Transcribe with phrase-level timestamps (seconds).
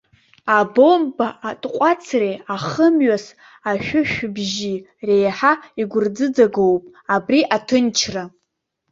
[0.57, 3.25] Абомба атҟәацреи ахымҩас
[3.69, 4.75] ашәышәбжьи
[5.07, 6.83] реиҳа игәырӡыӡагоуп
[7.15, 8.23] абри аҭынчра.